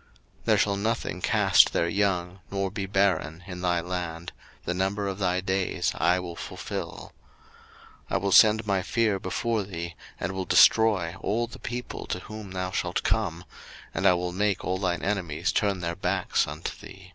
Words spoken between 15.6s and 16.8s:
their backs unto